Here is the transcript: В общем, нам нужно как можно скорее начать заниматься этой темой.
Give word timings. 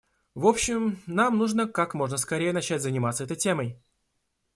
В 0.33 0.47
общем, 0.47 0.97
нам 1.05 1.37
нужно 1.37 1.67
как 1.67 1.93
можно 1.93 2.17
скорее 2.17 2.53
начать 2.53 2.81
заниматься 2.81 3.23
этой 3.23 3.37
темой. 3.37 3.79